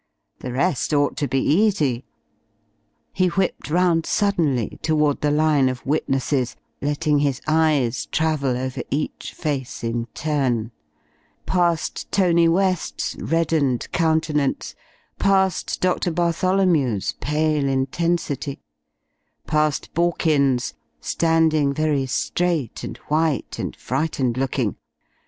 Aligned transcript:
The 0.39 0.51
rest 0.51 0.95
ought 0.95 1.15
to 1.17 1.27
be 1.27 1.37
easy." 1.41 2.05
He 3.13 3.27
whipped 3.27 3.69
round 3.69 4.07
suddenly 4.07 4.79
toward 4.81 5.21
the 5.21 5.29
line 5.29 5.69
of 5.69 5.85
witnesses, 5.85 6.55
letting 6.81 7.19
his 7.19 7.39
eyes 7.45 8.07
travel 8.07 8.57
over 8.57 8.81
each 8.89 9.33
face 9.37 9.83
in 9.83 10.07
turn; 10.15 10.71
past 11.45 12.11
Tony 12.11 12.47
West's 12.49 13.15
reddened 13.19 13.91
countenance, 13.91 14.73
past 15.19 15.79
Dr. 15.81 16.09
Bartholomew's 16.09 17.13
pale 17.19 17.67
intensity, 17.69 18.59
past 19.45 19.93
Borkins, 19.93 20.73
standing 20.99 21.75
very 21.75 22.07
straight 22.07 22.83
and 22.83 22.97
white 23.09 23.59
and 23.59 23.75
frightened 23.75 24.35
looking. 24.35 24.77